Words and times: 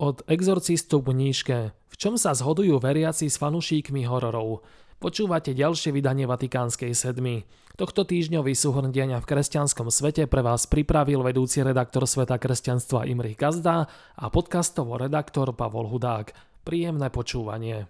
Od 0.00 0.24
exorcistu 0.32 1.04
k 1.04 1.12
mníške. 1.12 1.58
V 1.76 1.94
čom 2.00 2.16
sa 2.16 2.32
zhodujú 2.32 2.80
veriaci 2.80 3.28
s 3.28 3.36
fanušíkmi 3.36 4.08
hororov? 4.08 4.64
Počúvate 4.96 5.52
ďalšie 5.52 5.92
vydanie 5.92 6.24
Vatikánskej 6.24 6.96
sedmy. 6.96 7.44
Tohto 7.76 8.08
týždňový 8.08 8.56
súhrn 8.56 8.96
diania 8.96 9.20
v 9.20 9.28
kresťanskom 9.28 9.92
svete 9.92 10.24
pre 10.24 10.40
vás 10.40 10.64
pripravil 10.64 11.20
vedúci 11.20 11.60
redaktor 11.60 12.08
Sveta 12.08 12.40
kresťanstva 12.40 13.04
Imrich 13.12 13.36
Gazda 13.36 13.92
a 14.16 14.24
podcastovo 14.32 14.96
redaktor 14.96 15.52
Pavol 15.52 15.92
Hudák. 15.92 16.32
Príjemné 16.64 17.12
počúvanie. 17.12 17.84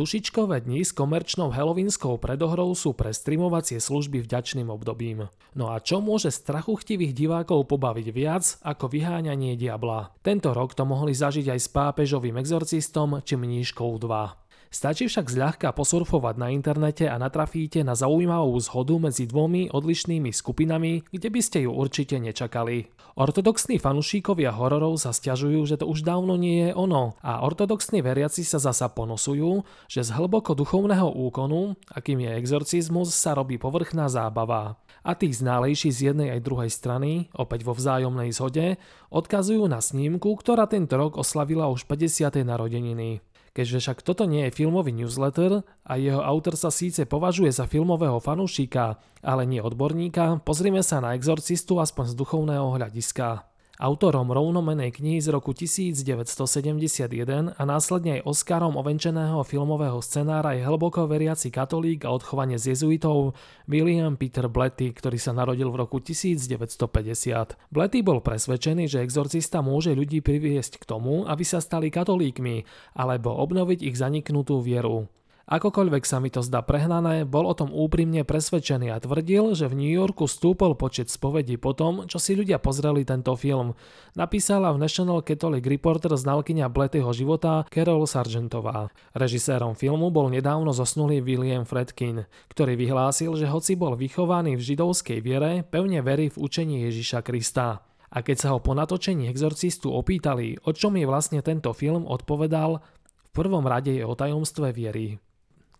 Dušičkové 0.00 0.64
dni 0.64 0.80
s 0.80 0.96
komerčnou 0.96 1.52
helovínskou 1.52 2.16
predohrou 2.16 2.72
sú 2.72 2.96
pre 2.96 3.12
streamovacie 3.12 3.76
služby 3.76 4.24
vďačným 4.24 4.72
obdobím. 4.72 5.28
No 5.52 5.68
a 5.68 5.76
čo 5.76 6.00
môže 6.00 6.32
strachuchtivých 6.32 7.12
divákov 7.12 7.68
pobaviť 7.68 8.08
viac 8.08 8.56
ako 8.64 8.88
vyháňanie 8.88 9.60
diabla? 9.60 10.16
Tento 10.24 10.56
rok 10.56 10.72
to 10.72 10.88
mohli 10.88 11.12
zažiť 11.12 11.52
aj 11.52 11.60
s 11.60 11.68
pápežovým 11.68 12.40
exorcistom 12.40 13.20
či 13.20 13.36
mníškou 13.36 13.92
2. 14.00 14.49
Stačí 14.70 15.10
však 15.10 15.26
zľahka 15.26 15.74
posurfovať 15.74 16.38
na 16.38 16.54
internete 16.54 17.10
a 17.10 17.18
natrafíte 17.18 17.82
na 17.82 17.98
zaujímavú 17.98 18.54
zhodu 18.62 19.02
medzi 19.02 19.26
dvomi 19.26 19.66
odlišnými 19.66 20.30
skupinami, 20.30 21.10
kde 21.10 21.26
by 21.26 21.40
ste 21.42 21.66
ju 21.66 21.74
určite 21.74 22.22
nečakali. 22.22 22.86
Ortodoxní 23.18 23.82
fanúšikovia 23.82 24.54
hororov 24.54 25.02
sa 25.02 25.10
stiažujú, 25.10 25.66
že 25.66 25.74
to 25.74 25.90
už 25.90 26.06
dávno 26.06 26.38
nie 26.38 26.70
je 26.70 26.78
ono 26.78 27.18
a 27.18 27.42
ortodoxní 27.42 27.98
veriaci 27.98 28.46
sa 28.46 28.62
zasa 28.62 28.86
ponosujú, 28.86 29.66
že 29.90 30.06
z 30.06 30.14
hlboko 30.14 30.54
duchovného 30.54 31.18
úkonu, 31.18 31.74
akým 31.90 32.22
je 32.22 32.30
exorcizmus, 32.38 33.10
sa 33.10 33.34
robí 33.34 33.58
povrchná 33.58 34.06
zábava. 34.06 34.78
A 35.02 35.18
tí 35.18 35.34
ználejší 35.34 35.90
z 35.90 36.14
jednej 36.14 36.30
aj 36.38 36.46
druhej 36.46 36.70
strany, 36.70 37.26
opäť 37.34 37.66
vo 37.66 37.74
vzájomnej 37.74 38.30
zhode, 38.30 38.78
odkazujú 39.10 39.66
na 39.66 39.82
snímku, 39.82 40.30
ktorá 40.38 40.70
tento 40.70 40.94
rok 40.94 41.18
oslavila 41.18 41.66
už 41.74 41.90
50. 41.90 42.46
narodeniny. 42.46 43.18
Keďže 43.50 43.82
však 43.82 43.98
toto 44.06 44.30
nie 44.30 44.46
je 44.46 44.54
filmový 44.54 44.94
newsletter 44.94 45.66
a 45.82 45.92
jeho 45.98 46.22
autor 46.22 46.54
sa 46.54 46.70
síce 46.70 47.02
považuje 47.02 47.50
za 47.50 47.66
filmového 47.66 48.22
fanúšika, 48.22 49.02
ale 49.26 49.42
nie 49.42 49.58
odborníka, 49.58 50.38
pozrime 50.46 50.86
sa 50.86 51.02
na 51.02 51.18
exorcistu 51.18 51.82
aspoň 51.82 52.14
z 52.14 52.14
duchovného 52.14 52.78
hľadiska. 52.78 53.49
Autorom 53.80 54.28
rovnomenej 54.28 55.00
knihy 55.00 55.24
z 55.24 55.32
roku 55.32 55.56
1971 55.56 57.08
a 57.56 57.62
následne 57.64 58.20
aj 58.20 58.28
Oscarom 58.28 58.76
ovenčeného 58.76 59.40
filmového 59.40 60.04
scenára 60.04 60.52
je 60.52 60.68
hlboko 60.68 61.08
veriaci 61.08 61.48
katolík 61.48 62.04
a 62.04 62.12
odchovanie 62.12 62.60
z 62.60 62.76
jezuitov 62.76 63.32
William 63.64 64.20
Peter 64.20 64.52
Blatty, 64.52 64.92
ktorý 64.92 65.16
sa 65.16 65.32
narodil 65.32 65.72
v 65.72 65.80
roku 65.80 65.96
1950. 65.96 67.72
Blatty 67.72 68.04
bol 68.04 68.20
presvedčený, 68.20 68.84
že 68.84 69.00
exorcista 69.00 69.64
môže 69.64 69.96
ľudí 69.96 70.20
priviesť 70.20 70.76
k 70.76 70.84
tomu, 70.84 71.24
aby 71.24 71.40
sa 71.40 71.64
stali 71.64 71.88
katolíkmi, 71.88 72.68
alebo 73.00 73.32
obnoviť 73.32 73.80
ich 73.80 73.96
zaniknutú 73.96 74.60
vieru. 74.60 75.08
Akokoľvek 75.50 76.06
sa 76.06 76.22
mi 76.22 76.30
to 76.30 76.46
zdá 76.46 76.62
prehnané, 76.62 77.26
bol 77.26 77.42
o 77.42 77.58
tom 77.58 77.74
úprimne 77.74 78.22
presvedčený 78.22 78.94
a 78.94 79.02
tvrdil, 79.02 79.58
že 79.58 79.66
v 79.66 79.82
New 79.82 79.90
Yorku 79.90 80.30
stúpol 80.30 80.78
počet 80.78 81.10
spovedí 81.10 81.58
po 81.58 81.74
tom, 81.74 82.06
čo 82.06 82.22
si 82.22 82.38
ľudia 82.38 82.62
pozreli 82.62 83.02
tento 83.02 83.34
film. 83.34 83.74
Napísala 84.14 84.70
v 84.70 84.78
National 84.78 85.26
Catholic 85.26 85.66
Reporter 85.66 86.14
znalkyňa 86.14 86.70
Blettyho 86.70 87.10
života 87.10 87.66
Carol 87.66 88.06
Sargentová. 88.06 88.94
Režisérom 89.10 89.74
filmu 89.74 90.14
bol 90.14 90.30
nedávno 90.30 90.70
zosnulý 90.70 91.18
William 91.18 91.66
Fredkin, 91.66 92.30
ktorý 92.54 92.78
vyhlásil, 92.78 93.34
že 93.34 93.50
hoci 93.50 93.74
bol 93.74 93.98
vychovaný 93.98 94.54
v 94.54 94.62
židovskej 94.62 95.18
viere, 95.18 95.66
pevne 95.66 95.98
verí 95.98 96.30
v 96.30 96.46
učení 96.46 96.86
Ježiša 96.86 97.26
Krista. 97.26 97.82
A 98.14 98.22
keď 98.22 98.36
sa 98.38 98.48
ho 98.54 98.62
po 98.62 98.70
natočení 98.78 99.26
exorcistu 99.26 99.90
opýtali, 99.90 100.62
o 100.62 100.70
čom 100.70 100.94
je 100.94 101.10
vlastne 101.10 101.42
tento 101.42 101.74
film, 101.74 102.06
odpovedal, 102.06 102.78
v 103.18 103.30
prvom 103.34 103.66
rade 103.66 103.98
je 103.98 104.06
o 104.06 104.14
tajomstve 104.14 104.70
viery. 104.70 105.18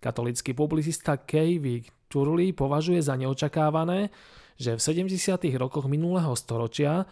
Katolický 0.00 0.56
publicista 0.56 1.20
Kay 1.20 1.60
Turley 2.08 2.56
považuje 2.56 3.04
za 3.04 3.14
neočakávané, 3.20 4.08
že 4.56 4.72
v 4.76 4.80
70. 4.80 5.36
rokoch 5.60 5.86
minulého 5.86 6.32
storočia, 6.32 7.04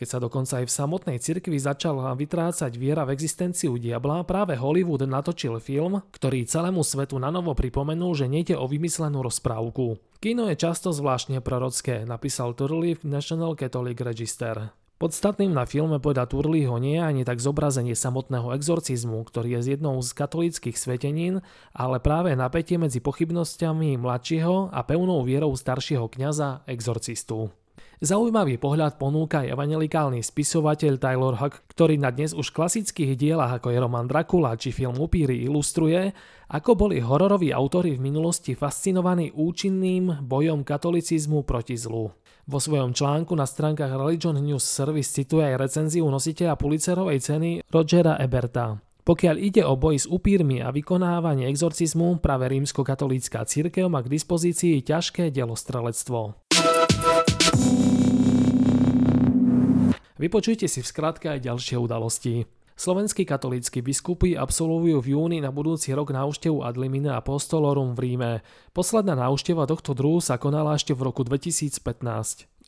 keď 0.00 0.08
sa 0.08 0.18
dokonca 0.18 0.64
aj 0.64 0.64
v 0.64 0.72
samotnej 0.72 1.18
cirkvi 1.20 1.60
začala 1.60 2.16
vytrácať 2.16 2.72
viera 2.80 3.04
v 3.04 3.12
existenciu 3.12 3.76
diabla, 3.76 4.24
práve 4.24 4.56
Hollywood 4.56 5.04
natočil 5.04 5.60
film, 5.60 6.00
ktorý 6.16 6.48
celému 6.48 6.80
svetu 6.80 7.20
nanovo 7.20 7.52
pripomenul, 7.52 8.16
že 8.16 8.24
nejde 8.24 8.56
o 8.56 8.64
vymyslenú 8.64 9.20
rozprávku. 9.20 10.00
Kino 10.16 10.48
je 10.48 10.56
často 10.56 10.96
zvláštne 10.96 11.44
prorocké, 11.44 12.08
napísal 12.08 12.56
Turley 12.56 12.96
v 12.96 13.04
National 13.04 13.52
Catholic 13.52 14.00
Register. 14.00 14.72
Podstatným 15.00 15.56
na 15.56 15.64
filme 15.64 15.96
podľa 15.96 16.28
Turleyho 16.28 16.76
nie 16.76 17.00
je 17.00 17.08
ani 17.08 17.22
tak 17.24 17.40
zobrazenie 17.40 17.96
samotného 17.96 18.52
exorcizmu, 18.52 19.24
ktorý 19.24 19.56
je 19.56 19.60
z 19.64 19.68
jednou 19.80 19.96
z 20.04 20.12
katolických 20.12 20.76
svetenín, 20.76 21.40
ale 21.72 22.04
práve 22.04 22.36
napätie 22.36 22.76
medzi 22.76 23.00
pochybnosťami 23.00 23.96
mladšieho 23.96 24.68
a 24.68 24.80
pevnou 24.84 25.24
vierou 25.24 25.56
staršieho 25.56 26.04
kňaza 26.04 26.68
exorcistu. 26.68 27.48
Zaujímavý 28.04 28.60
pohľad 28.60 29.00
ponúka 29.00 29.40
aj 29.40 29.56
evangelikálny 29.56 30.20
spisovateľ 30.20 31.00
Taylor 31.00 31.40
Huck, 31.40 31.64
ktorý 31.72 31.96
na 31.96 32.12
dnes 32.12 32.36
už 32.36 32.52
klasických 32.52 33.16
dielach 33.16 33.56
ako 33.56 33.72
je 33.72 33.80
román 33.80 34.04
Dracula 34.04 34.52
či 34.60 34.68
film 34.68 35.00
Upíry 35.00 35.48
ilustruje, 35.48 36.12
ako 36.52 36.76
boli 36.76 37.00
hororoví 37.00 37.56
autory 37.56 37.96
v 37.96 38.04
minulosti 38.04 38.52
fascinovaní 38.52 39.32
účinným 39.32 40.28
bojom 40.28 40.60
katolicizmu 40.60 41.40
proti 41.48 41.80
zlu. 41.80 42.12
Vo 42.50 42.58
svojom 42.58 42.90
článku 42.90 43.30
na 43.38 43.46
stránkach 43.46 43.94
Religion 43.94 44.34
News 44.34 44.66
Service 44.66 45.14
cituje 45.14 45.46
aj 45.46 45.70
recenziu 45.70 46.02
nositeľa 46.10 46.58
Pulitzerovej 46.58 47.22
ceny 47.22 47.50
Rogera 47.70 48.18
Eberta. 48.18 48.82
Pokiaľ 49.06 49.36
ide 49.38 49.62
o 49.62 49.78
boj 49.78 50.02
s 50.02 50.10
upírmi 50.10 50.58
a 50.58 50.74
vykonávanie 50.74 51.46
exorcizmu, 51.46 52.18
práve 52.18 52.50
rímsko-katolícka 52.50 53.46
církev 53.46 53.86
má 53.86 54.02
k 54.02 54.10
dispozícii 54.10 54.82
ťažké 54.82 55.30
delostrelectvo. 55.30 56.42
Vypočujte 60.18 60.66
si 60.66 60.82
v 60.82 60.90
skratke 60.90 61.30
aj 61.30 61.46
ďalšie 61.46 61.78
udalosti. 61.78 62.50
Slovenskí 62.80 63.28
katolícky 63.28 63.84
biskupy 63.84 64.40
absolvujú 64.40 65.04
v 65.04 65.12
júni 65.12 65.44
na 65.44 65.52
budúci 65.52 65.92
rok 65.92 66.16
návštevu 66.16 66.64
Ad 66.64 66.80
limine 66.80 67.12
apostolorum 67.12 67.92
v 67.92 68.00
Ríme. 68.08 68.32
Posledná 68.72 69.12
návšteva 69.12 69.68
tohto 69.68 69.92
druhu 69.92 70.24
sa 70.24 70.40
konala 70.40 70.80
ešte 70.80 70.96
v 70.96 71.12
roku 71.12 71.20
2015. 71.20 71.76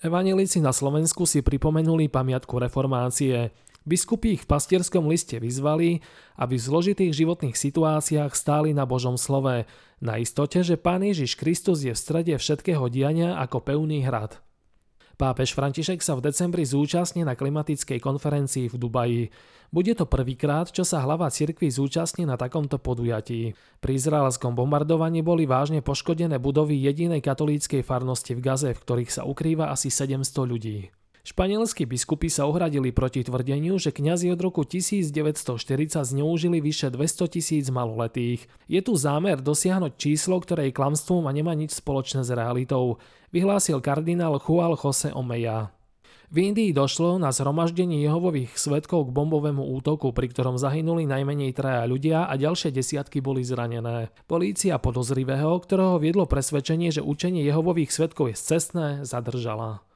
Evangelíci 0.04 0.60
na 0.60 0.76
Slovensku 0.76 1.24
si 1.24 1.40
pripomenuli 1.40 2.12
pamiatku 2.12 2.60
reformácie. 2.60 3.56
Biskupy 3.88 4.36
ich 4.36 4.44
v 4.44 4.52
pastierskom 4.52 5.08
liste 5.08 5.40
vyzvali, 5.40 6.04
aby 6.36 6.60
v 6.60 6.66
zložitých 6.68 7.16
životných 7.16 7.56
situáciách 7.56 8.36
stáli 8.36 8.76
na 8.76 8.84
Božom 8.84 9.16
slove, 9.16 9.64
na 9.96 10.20
istote, 10.20 10.60
že 10.60 10.76
Pán 10.76 11.08
Ježiš 11.08 11.40
Kristus 11.40 11.88
je 11.88 11.96
v 11.96 12.02
strede 12.04 12.36
všetkého 12.36 12.84
diania 12.92 13.40
ako 13.40 13.64
pevný 13.64 14.04
hrad. 14.04 14.44
Pápež 15.22 15.54
František 15.54 16.02
sa 16.02 16.18
v 16.18 16.26
decembri 16.26 16.66
zúčastní 16.66 17.22
na 17.22 17.38
klimatickej 17.38 18.02
konferencii 18.02 18.66
v 18.66 18.74
Dubaji. 18.74 19.22
Bude 19.70 19.94
to 19.94 20.02
prvýkrát, 20.02 20.66
čo 20.74 20.82
sa 20.82 20.98
hlava 20.98 21.30
cirkvi 21.30 21.70
zúčastní 21.70 22.26
na 22.26 22.34
takomto 22.34 22.82
podujatí. 22.82 23.54
Pri 23.78 23.92
izraelskom 23.94 24.58
bombardovaní 24.58 25.22
boli 25.22 25.46
vážne 25.46 25.78
poškodené 25.78 26.42
budovy 26.42 26.74
jedinej 26.74 27.22
katolíckej 27.22 27.86
farnosti 27.86 28.34
v 28.34 28.42
Gaze, 28.42 28.74
v 28.74 28.82
ktorých 28.82 29.14
sa 29.14 29.22
ukrýva 29.22 29.70
asi 29.70 29.94
700 29.94 30.26
ľudí. 30.42 30.90
Španielskí 31.22 31.86
biskupy 31.86 32.26
sa 32.26 32.50
ohradili 32.50 32.90
proti 32.90 33.22
tvrdeniu, 33.22 33.78
že 33.78 33.94
kňazi 33.94 34.34
od 34.34 34.42
roku 34.42 34.66
1940 34.66 36.02
zneužili 36.02 36.58
vyše 36.58 36.90
200 36.90 37.38
tisíc 37.38 37.70
maloletých. 37.70 38.50
Je 38.66 38.82
tu 38.82 38.98
zámer 38.98 39.38
dosiahnuť 39.38 39.94
číslo, 39.94 40.42
ktoré 40.42 40.74
klamstvom 40.74 41.22
a 41.24 41.30
nemá 41.30 41.54
nič 41.54 41.78
spoločné 41.78 42.26
s 42.26 42.34
realitou, 42.34 42.98
vyhlásil 43.30 43.78
kardinál 43.78 44.42
Juan 44.42 44.74
Jose 44.74 45.14
Omeya. 45.14 45.70
V 46.34 46.50
Indii 46.50 46.74
došlo 46.74 47.22
na 47.22 47.30
zhromaždení 47.30 48.02
Jehovových 48.02 48.58
svetkov 48.58 49.06
k 49.06 49.14
bombovému 49.14 49.62
útoku, 49.78 50.10
pri 50.10 50.26
ktorom 50.26 50.58
zahynuli 50.58 51.06
najmenej 51.06 51.54
traja 51.54 51.86
ľudia 51.86 52.26
a 52.26 52.34
ďalšie 52.34 52.74
desiatky 52.74 53.22
boli 53.22 53.46
zranené. 53.46 54.10
Polícia 54.26 54.74
podozrivého, 54.74 55.54
ktorého 55.60 56.02
viedlo 56.02 56.26
presvedčenie, 56.26 56.90
že 56.90 57.04
učenie 57.04 57.46
Jehovových 57.46 57.94
svetkov 57.94 58.32
je 58.32 58.42
cestné, 58.42 58.88
zadržala. 59.06 59.86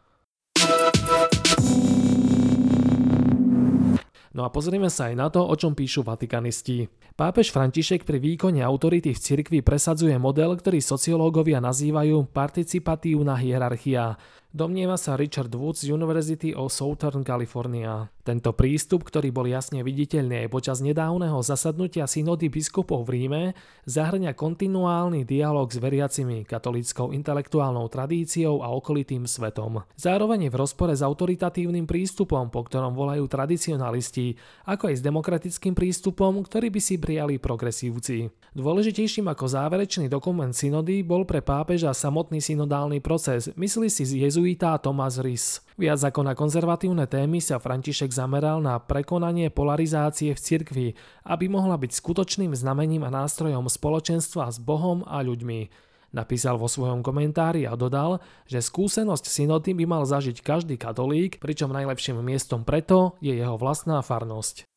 No 4.37 4.45
a 4.45 4.53
pozrieme 4.53 4.93
sa 4.93 5.09
aj 5.09 5.15
na 5.17 5.33
to, 5.33 5.41
o 5.41 5.55
čom 5.57 5.73
píšu 5.73 6.05
vatikanisti. 6.05 6.93
Pápež 7.17 7.49
František 7.57 8.05
pri 8.05 8.21
výkone 8.21 8.61
autority 8.61 9.17
v 9.17 9.23
cirkvi 9.25 9.59
presadzuje 9.65 10.13
model, 10.21 10.61
ktorý 10.61 10.85
sociológovia 10.85 11.57
nazývajú 11.65 12.29
participatívna 12.37 13.33
hierarchia. 13.41 14.21
Domnieva 14.57 14.97
sa 14.97 15.21
Richard 15.21 15.53
Woods 15.53 15.85
z 15.85 15.93
University 15.93 16.57
of 16.57 16.73
Southern 16.73 17.21
California. 17.21 18.09
Tento 18.25 18.57
prístup, 18.57 19.05
ktorý 19.05 19.29
bol 19.29 19.45
jasne 19.45 19.85
viditeľný 19.85 20.49
aj 20.49 20.49
počas 20.49 20.81
nedávneho 20.81 21.45
zasadnutia 21.45 22.09
synody 22.09 22.49
biskupov 22.49 23.05
v 23.05 23.21
Ríme, 23.21 23.43
zahrňa 23.85 24.33
kontinuálny 24.33 25.29
dialog 25.29 25.69
s 25.69 25.77
veriacimi, 25.77 26.49
katolíckou 26.49 27.13
intelektuálnou 27.13 27.85
tradíciou 27.93 28.65
a 28.65 28.73
okolitým 28.73 29.29
svetom. 29.29 29.85
Zároveň 30.01 30.49
je 30.49 30.51
v 30.57 30.59
rozpore 30.59 30.97
s 30.97 31.05
autoritatívnym 31.05 31.85
prístupom, 31.85 32.49
po 32.49 32.65
ktorom 32.65 32.97
volajú 32.97 33.29
tradicionalisti, 33.29 34.41
ako 34.65 34.89
aj 34.89 34.95
s 34.99 35.05
demokratickým 35.05 35.77
prístupom, 35.77 36.41
ktorý 36.41 36.73
by 36.73 36.81
si 36.81 36.97
prijali 36.97 37.37
progresívci. 37.37 38.33
Dôležitejším 38.57 39.29
ako 39.29 39.53
záverečný 39.53 40.09
dokument 40.09 40.57
synody 40.57 41.05
bol 41.05 41.29
pre 41.29 41.45
pápeža 41.45 41.93
samotný 41.93 42.41
synodálny 42.41 43.05
proces, 43.05 43.53
myslí 43.53 43.93
si 43.93 44.09
z 44.09 44.25
jezuita 44.47 44.79
Thomas 44.79 45.19
Rys. 45.19 45.59
Viac 45.75 46.07
ako 46.07 46.23
na 46.23 46.39
konzervatívne 46.39 47.11
témy 47.11 47.43
sa 47.43 47.59
František 47.59 48.15
zameral 48.15 48.63
na 48.63 48.79
prekonanie 48.79 49.51
polarizácie 49.51 50.39
v 50.39 50.39
cirkvi, 50.39 50.89
aby 51.27 51.51
mohla 51.51 51.75
byť 51.75 51.91
skutočným 51.91 52.55
znamením 52.55 53.03
a 53.03 53.11
nástrojom 53.11 53.67
spoločenstva 53.67 54.47
s 54.55 54.63
Bohom 54.63 55.03
a 55.03 55.19
ľuďmi. 55.27 55.67
Napísal 56.15 56.63
vo 56.63 56.71
svojom 56.71 57.03
komentári 57.03 57.67
a 57.67 57.75
dodal, 57.75 58.23
že 58.47 58.63
skúsenosť 58.63 59.27
synody 59.27 59.75
by 59.75 59.85
mal 59.91 60.07
zažiť 60.07 60.39
každý 60.39 60.79
katolík, 60.79 61.43
pričom 61.43 61.75
najlepším 61.75 62.23
miestom 62.23 62.63
preto 62.63 63.19
je 63.19 63.35
jeho 63.35 63.59
vlastná 63.59 63.99
farnosť. 63.99 64.76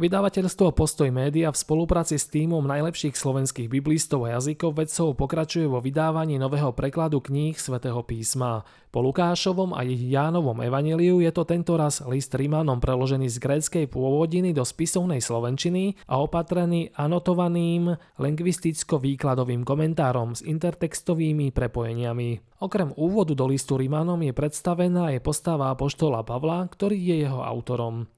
Vydavateľstvo 0.00 0.72
Postoj 0.72 1.12
Média 1.12 1.52
v 1.52 1.60
spolupráci 1.60 2.16
s 2.16 2.24
týmom 2.32 2.64
najlepších 2.64 3.12
slovenských 3.12 3.68
biblistov 3.68 4.24
a 4.24 4.40
jazykov 4.40 4.80
vedcov 4.80 5.12
pokračuje 5.12 5.68
vo 5.68 5.84
vydávaní 5.84 6.40
nového 6.40 6.72
prekladu 6.72 7.20
kníh 7.20 7.52
svätého 7.60 8.00
písma. 8.00 8.64
Po 8.88 9.04
Lukášovom 9.04 9.76
a 9.76 9.84
Jánovom 9.84 10.56
evaneliu 10.64 11.20
je 11.20 11.28
to 11.28 11.44
tento 11.44 11.76
raz 11.76 12.00
list 12.08 12.32
Rímanom 12.32 12.80
preložený 12.80 13.28
z 13.28 13.44
gréckej 13.44 13.84
pôvodiny 13.92 14.56
do 14.56 14.64
spisovnej 14.64 15.20
slovenčiny 15.20 16.00
a 16.08 16.16
opatrený 16.24 16.96
anotovaným 16.96 17.92
lingvisticko-výkladovým 18.16 19.68
komentárom 19.68 20.32
s 20.32 20.40
intertextovými 20.40 21.52
prepojeniami. 21.52 22.56
Okrem 22.64 22.96
úvodu 22.96 23.36
do 23.36 23.44
listu 23.44 23.76
Rímanom 23.76 24.24
je 24.24 24.32
predstavená 24.32 25.12
aj 25.12 25.20
postava 25.20 25.68
apoštola 25.68 26.24
Pavla, 26.24 26.64
ktorý 26.72 26.96
je 26.96 27.16
jeho 27.28 27.44
autorom. 27.44 28.08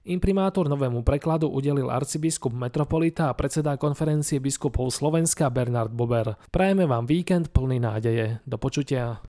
Imprimátor 0.00 0.64
novému 0.64 1.04
prekladu 1.04 1.52
udelil 1.52 1.92
arcibiskup 1.92 2.56
metropolita 2.56 3.28
a 3.28 3.36
predseda 3.36 3.76
konferencie 3.76 4.40
biskupov 4.40 4.88
Slovenska 4.88 5.52
Bernard 5.52 5.92
Bober. 5.92 6.40
Prajeme 6.48 6.88
vám 6.88 7.04
víkend 7.04 7.52
plný 7.52 7.84
nádeje. 7.84 8.40
Do 8.48 8.56
počutia. 8.56 9.20